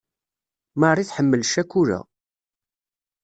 Mari 0.79 1.03
tḥemmel 1.07 1.41
ccakula. 1.49 1.99